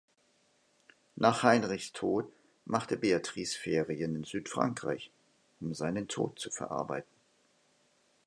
Nach 1.15 1.43
Heinrichs 1.43 1.93
Tod 1.93 2.27
machte 2.65 2.97
Beatrice 2.97 3.53
Ferien 3.55 4.15
in 4.15 4.23
Südfrankreich, 4.23 5.11
um 5.59 5.75
seinen 5.75 6.07
Tod 6.07 6.39
zu 6.39 6.49
verarbeiten. 6.49 7.13